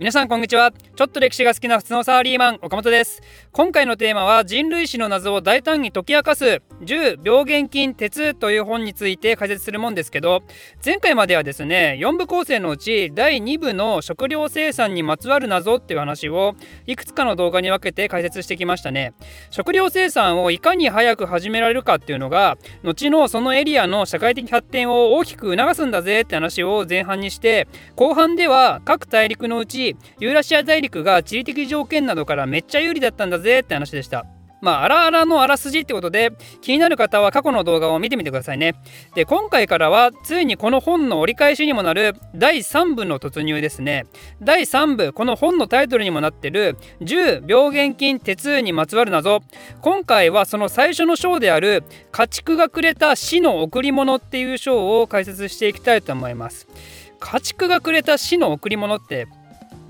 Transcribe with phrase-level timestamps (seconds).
[0.00, 0.72] 皆さんこんにちは。
[0.72, 3.22] ちょっと歴史が好きな普通のサラリーマン岡本です。
[3.52, 10.42] 今回のテーマは人類史の謎を大胆に解き明かす10病原菌鉄という本について解説するもんですけど
[10.84, 19.14] 前回まではですね4部構成のうち第2部の食料生産にまつわる謎っていう話をいくつかの動画に分けて解説してきましたね。
[19.50, 29.83] 食料生産をいかに早く始められるかっていうのが後のそのエリアの社会的発展を大きく促すんだぜって話を前半にして後半では各大陸のうち
[30.18, 34.24] ユーラシア大陸が地理的条件などからめっちゃ有利だったんだぜって話でした。
[34.64, 38.74] まあ、あらあらのあらすじってことで、気になる方は過去の動画を見てみてくださいね。
[39.14, 44.06] で、今回からは、ついにこの本の折り返しにもなる第3部の突入ですね。
[44.40, 49.42] 第3部、この本のタイトルにもなってる、10病原菌鉄にまつわる謎。
[49.82, 56.66] 今回はその最初の章である、家畜がくれた死の贈り物っていう章を解説していきたいと思います。
[57.20, 59.26] 家畜がくれた死の贈り物って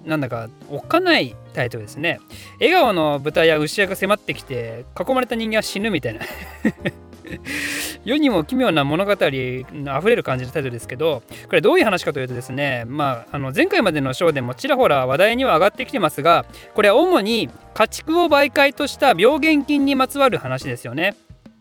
[0.04, 2.20] なんだかおっかないタイトルですね。
[2.60, 6.20] 笑顔の豚や牛屋が迫ってきて囲まれた人間は死ぬみたいな。
[8.04, 21.16] 世にも奇妙な物語あふれる感じのタイトルですけどこれどういう話かというとですねまああの前回までのショーでもちらほら話題には上がってきてますがこれは主に家畜を媒介とした病原菌にまつわる話ですよね。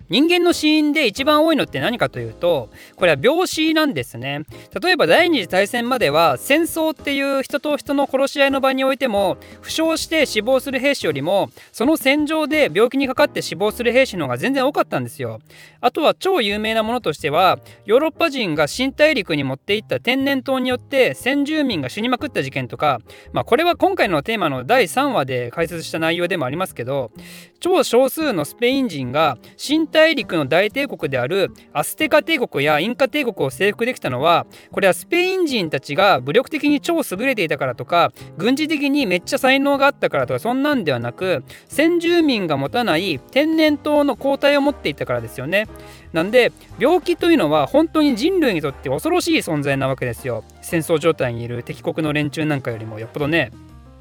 [0.09, 4.43] 人間の死因で一番多いのって何かというとこれは病死なんですね。
[4.81, 15.39] 例えば第二次大戦までは戦争っていう人と人の殺し合いの場においても負傷して死亡する兵士よりもその戦場で病気にかかって死亡する兵士の方が全然多かったんですよ。
[15.81, 23.01] あとは超有名なものとしてはヨーロッパ人が新大陸に持っていった天然痘によって先住民が死にまくった事件とか
[23.33, 27.11] まあこれは今回のテーマの第3話で解説した内容でもありますけど
[27.59, 45.67] 超少数のスペイン人が新大陸の大帝国であるアステカ帝国やインカ帝国を征服できたのはこれはスペイン人たちが武力的に超優れていたからとか軍事的にめっちゃ才能があったからとかそんなんではなく先住民が持たない天然痘の抗体を持っていたからですよね。
[46.11, 50.43] なんで病気というのは本当に人類にとって恐ろしい存在なわけですよ。
[50.61, 53.51] 戦争状態にいる敵国の連中なんかよりもよっぽどね。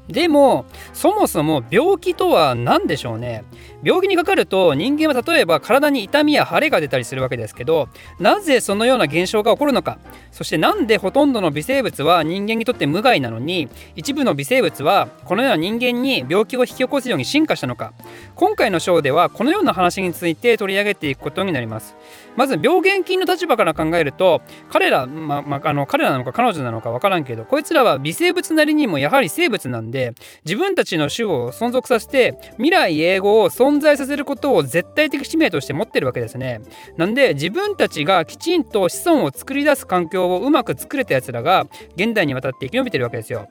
[0.07, 3.45] でもそもそも病気とは何でしょうね。
[3.83, 9.99] 病気にかかると人間は例えば体に痛みや腫れが出たりするわけですけどなぜそのような現象が起こるのか。
[10.31, 17.93] そしてなんでほとんどの微生物は人間にとって無害なのに一部の微生物はこのような人間に病気を引き起こすように進化したのか。
[18.35, 21.95] 今回の章ではこのような話について取り上げていくことになります。
[22.35, 24.41] まず病原菌の立場から考えると
[24.71, 36.61] 彼ら、ままあの彼らなのか彼女なのか分からんけどこいつらは微生物なりにもやはり生物なんでで自分たちの種を存続させて未来永劫を存在させることを絶対的使命として持ってるわけですね。
[36.97, 43.47] なんで自分たちがきちんと子孫を作り出す環境をうまく作れたやつらが現代にわたって生き延びてるわけですよ。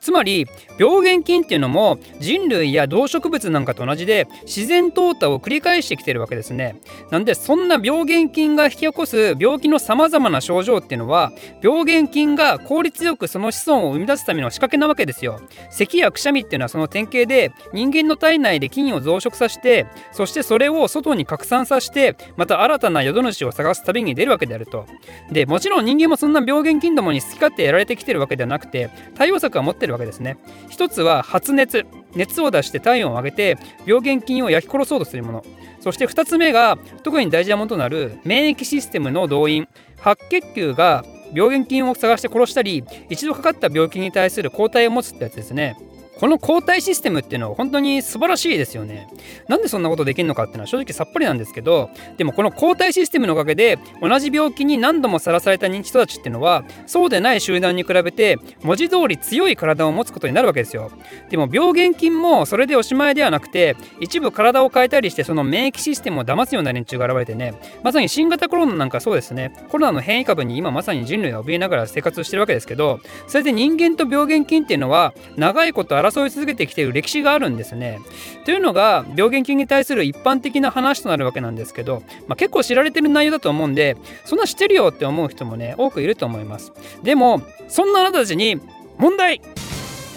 [0.00, 0.46] つまり
[0.78, 6.80] 病原菌っていうのも人類や動植物なんかと同じで自然淘汰を繰り返してきてるわけですね。
[7.10, 15.38] なんでそんな病原菌が引き起こす病気のさまざまな症状っていうのは病原菌が効率よくその子孫を生み出すための仕掛けなわけですよ。
[15.70, 24.86] 咳やくしゃみっていうのはその典型で人間の体内で菌を増殖させてそしてそれを外に拡散させてまた新たな宿主を探す旅に出るわけであると。
[25.30, 30.38] でもちろん人間もそんな病原菌どもに好き勝手やられてきてるわけではなくて対応策は持ってるるわけですね。
[30.68, 31.86] 一つは発熱。
[32.14, 35.44] 熱を出して体温を上げて病原菌を焼き殺そうとするもの。
[35.80, 39.68] そして2つ目が特に大事なものとなる免疫システムの動員。
[40.00, 45.76] 白血球が病原菌を探して殺したり一度かかった病気に対する抗体を持つってやつですね。
[46.20, 49.08] この抗体システムっていうのは本当に素晴らしいですよね。
[49.48, 51.88] なんでそんなことできるのかっていうのは正直さっぱりなんですけど、
[52.18, 60.92] でもこの抗体システムのおかげで同じ病気に何度もさらされた人たちっていうのはそうでない集団に比べて文字通り強い体を持つことになるわけですよ。
[61.30, 78.00] でも病原菌もそれでおしまいではなくて一部体を変えたりしてその免疫システムを騙すような連中が現れてねまさに新型コロナなんかそうですねコロナの変異株に今まさに人類が怯えながら生活してるわけですけどそれで人間と病原菌っていうのは長いこと争争い続けてきている歴史があるんですね。
[78.44, 86.72] というのが病原菌に対する一般的な話となるわけなんですけど、まあ、結構知られてる内容だと思うんでそんな知ってるよって思う人もね多くいると思います。
[87.02, 88.60] でもそんなあなたたちに
[88.98, 89.40] 問題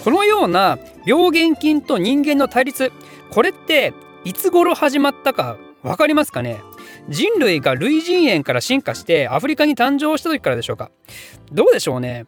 [0.04, 2.92] このような病原菌と人間の対立
[3.30, 3.94] これって
[4.24, 6.60] いつ頃始まったか分かりますかね？
[7.08, 10.90] 人類が類人猿から進化してアフリカに誕生した時からでしょうか？
[11.52, 12.24] どうでしょうね？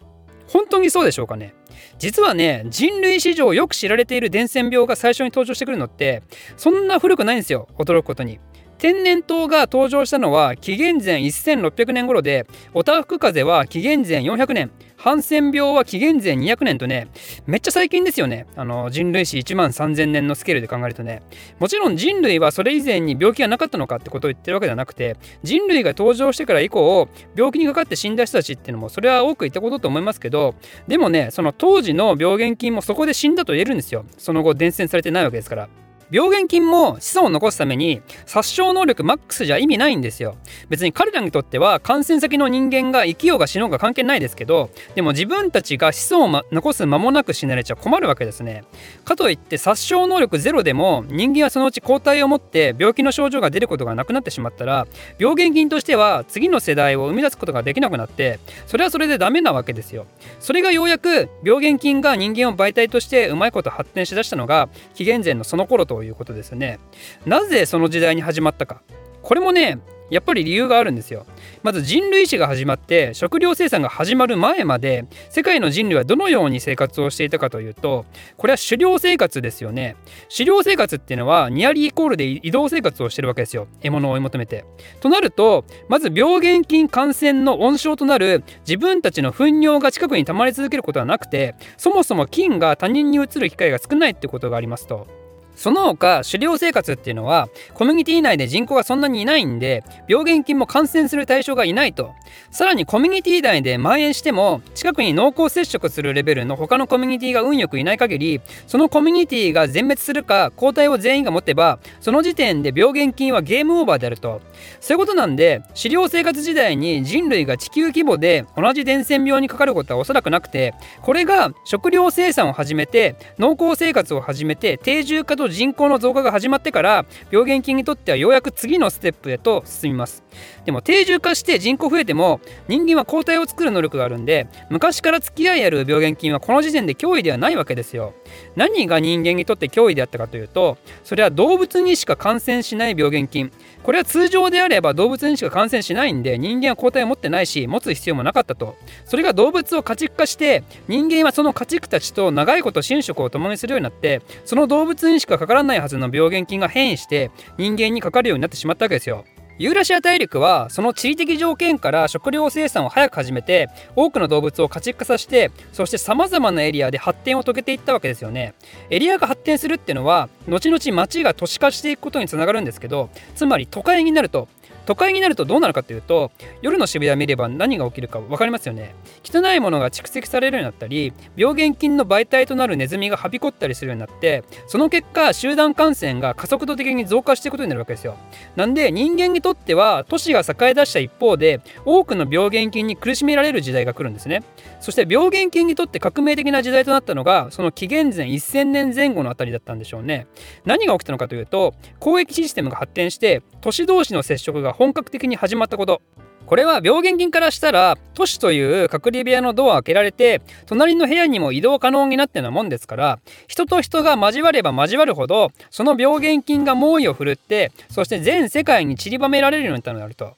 [0.48, 1.54] 本当にそうでしょうかね
[1.98, 6.22] 実はね人類史上よく知られている伝染病が最初に登場してくるのって
[6.56, 8.38] そんな古くないんですよ驚くことに。
[8.78, 14.70] 天然痘が登場したのは紀元前1600年頃でオタフク風邪は紀元前400年
[15.06, 17.06] ハンセン病は紀元前200年とね
[17.46, 18.48] めっちゃ最近ですよね。
[18.56, 21.22] あの人類史1万3000年のスケールで考えるとね。
[21.60, 30.56] もちろん人類はそれ以前に病気がなかったのかってことを言ってるわけではなくて人類が登場してから以降病気にかかって死んだ人たちっていうのもそれは多く言ったことと思いますけど
[30.88, 34.04] でもねその当時の病原菌もそこで死んだと言えるんですよ。
[34.18, 35.85] その後伝染されてないわけですから。
[36.10, 40.36] 病原菌も子孫を残すために殺傷能力マックスじゃ意味ないんですよ。
[40.68, 48.64] 別に彼らにとっては感染先の人間が生きようが死のうが関係ないですけどでも自分たちが子孫を、ま、残す間もなく死なれちゃ困るわけですね。
[49.04, 54.86] かといって殺傷能力ゼロでも人間はそのうち抗体を持って病気の症状が出ることがなくなってしまったら
[55.18, 60.06] 病原菌としては次の世代を生み出すことができなくなってそれはそれでダメなわけですよ。
[60.38, 66.78] それがようやく病原菌が人間を媒体としてうまいこと発展しだしたのが紀元前のその頃とということですね。
[67.24, 68.82] なぜその時代に始まったか。
[69.22, 69.78] これもね
[70.08, 71.26] やっぱり理由があるんですよ。
[71.62, 78.04] まず人類史が始まって食料生産が始まる前まで世界の人類はどのように生活をしていたかというと
[78.36, 79.96] これは狩猟生活ですよね。
[80.30, 83.66] 狩猟生活っていうのはニアリーイコールで移動生活をしてるわけですよ。
[83.80, 84.64] 獲物を追い求めて。
[85.00, 95.25] となるとまず病原菌感染の温床となる自分たちの糞尿が近くに溜まり続けることはなくてそもそも菌が他人に移る機会が少ないってことがありますと。
[95.56, 102.14] その他狩猟生活っていうのはコミュニティ内で人口がそんなにいないんで病原菌も感染する対象がいないと。
[102.50, 114.40] さらにコミュニティ内で蔓延しても近くに濃厚接触するレベルの他のコミュニティが運よくいない限りそのコミュニティが全滅するか抗体を全員が持てばその時点で病原菌はゲームオーバーであると。
[114.80, 130.22] そういうことなんで狩猟生活時代に人類が地球規模で同じ伝染病にかかることはおそらくなくてこれが食料生産を始めて農耕生活を始めて定住化と人口の増加が始まってから病原菌にとってはようやく次のステップへと進みます。
[130.64, 138.14] でも定住化して人口増えても人間は抗体を作る能力があるんで昔から付き合いある病原菌はこの時点で脅威ではないわけですよ。
[138.54, 143.50] 何が人間にとって脅威であったかというとそれは動物にしか感染しない病原菌。
[143.82, 148.76] これは通常であれば動物にしか感染しないんで人間は抗体を持ってないし持つ必要もなかったと。
[149.04, 159.24] それが動物を家畜化して人間はその家畜たちと長いこと寝食を共にするようになってその動物にしかかからないはずの病原菌が変異して人間にかかるようになってしまったわけですよ。
[159.58, 168.54] ユーラシア大陸はその地理的条件から食料生産を早く始めて多くの動物を家畜化させてそしてさまざまなエリアで発展を遂げていったわけですよね。
[168.90, 174.48] エリアが発展するっていうのは後々町が都市化していくことにつながるんですけどつまり都会になると
[174.86, 176.30] 都会になるとどうなるかというと
[176.62, 178.94] 夜の渋谷見れば何が起きるか分かりますよね。
[179.24, 188.16] 汚いものが蓄積されるようになったり病原菌の媒体となるネズミがはびこったりするようになってその結果集団感染が加速度的に増加していくことになるわけですよ。
[188.54, 194.42] なんで人間にとっては都市が栄え出した一方で多くの病原菌に苦しめられる時代が来るんですね。
[194.80, 200.26] そして病原菌にとって革命的な時代となったのがその紀元前1000年前後のあたりだったんでしょうね。
[200.64, 206.02] 何が起きたのかというと交易システムが発展して都市同士の接触が本格的に始まったこと
[206.46, 213.18] これは病原菌からしたら都市という隔離部屋のドアを開けられて隣の部屋にも移動可能になってのもんですから
[213.48, 220.36] 人と人が交われば交わるほどその病原菌が猛威を振るってそして全世界に散りばめられるようになると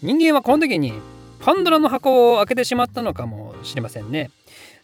[0.00, 0.92] 人間はこの時に
[1.40, 4.30] パンドラの箱を開けてしまったのかもしれませんね。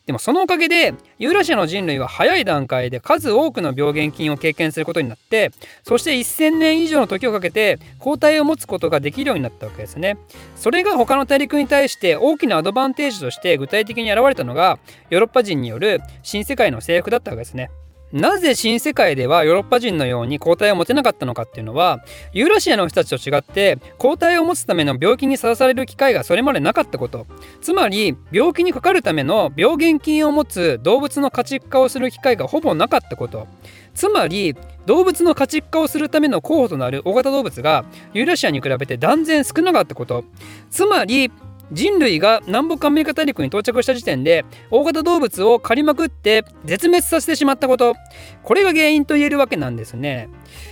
[0.07, 5.51] でもそのおかげでユーラシアの人類は早い段階で数多くの病原菌を経験することになって
[5.83, 10.19] そして1000年以上の時をかけて抗体を持つことができるようになったわけですね。
[10.57, 17.71] それが他の大陸に対して大きなアドバンテージとして具体的に現れたのがヨーロッパ人による新世界の征服だったわけですね。
[18.15, 27.27] なぜ新世界ではヨーロッパ人のように抗体を持てなかったのかっていうのはユーラシアの人たちと違って抗体を持つための病気にさらされる機会がそれまでなかったこと。
[27.61, 33.49] つまり病気にかかるための病原菌を持つ動物の家畜化をする機会がほぼなかったこと。
[33.95, 34.55] つまり
[34.87, 40.23] 動物の家畜化をするための候補となる大型動物がユーラシアに比べて断然少なかったこと。
[40.71, 41.33] つまり
[41.73, 47.95] 人類が南北アメリカ大陸に到着した時点で大型動物を狩りまくって絶滅させてしまったこと
[48.43, 50.29] これが原因と言えるわけなんですね。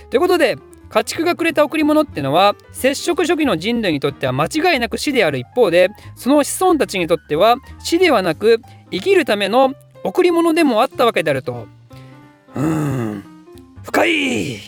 [0.09, 0.57] ということで
[0.89, 9.73] 家畜がくれた贈り物ってのは接触初期の人類にとっては間違いなく死である一方でその子孫たちにとっては死ではなく生きるための
[10.03, 11.65] 贈り物でもあったわけであると。
[12.55, 13.23] うーん
[13.81, 14.59] 深い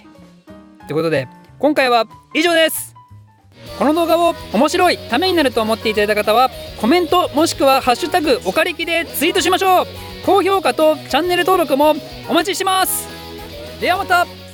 [0.87, 1.27] ということで
[1.59, 2.94] 今回は以上です
[3.77, 9.87] この動画を面白いためになると思っていただいた方はコメントもしくは「ハッシュタグおかれき」でツイートしましょう。
[10.25, 11.95] 高評価とチャンネル登録も
[12.27, 13.07] お待ちしてます。
[13.79, 14.44] ではまた。